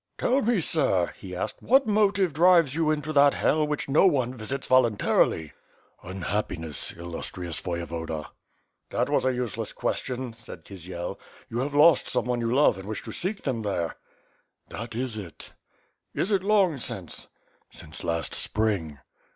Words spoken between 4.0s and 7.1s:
one visits voluntarily?" "Unhappiness,